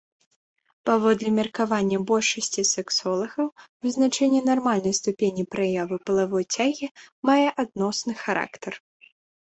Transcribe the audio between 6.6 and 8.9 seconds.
цягі мае адносны характар.